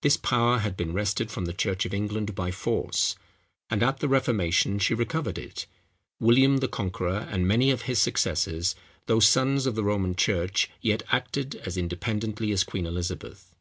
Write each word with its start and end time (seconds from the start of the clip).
This 0.00 0.16
power 0.16 0.58
had 0.58 0.76
been 0.76 0.92
wrested 0.92 1.30
from 1.30 1.44
the 1.44 1.52
church 1.52 1.86
of 1.86 1.94
England 1.94 2.34
by 2.34 2.50
force; 2.50 3.14
and 3.70 3.80
at 3.80 4.00
the 4.00 4.08
Reformation 4.08 4.80
she 4.80 4.92
recovered 4.92 5.38
it. 5.38 5.66
William 6.18 6.56
the 6.56 6.66
Conqueror, 6.66 7.28
and 7.30 7.46
many 7.46 7.70
of 7.70 7.82
his 7.82 8.00
successors, 8.00 8.74
though 9.06 9.20
sons 9.20 9.66
of 9.66 9.76
the 9.76 9.84
Roman 9.84 10.16
church, 10.16 10.68
yet 10.80 11.04
acted 11.12 11.54
as 11.54 11.76
independently 11.76 12.50
as 12.50 12.64
Queen 12.64 12.86
Elizabeth. 12.86 13.54